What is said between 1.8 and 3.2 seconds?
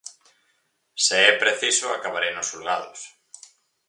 acabarei nos xulgados.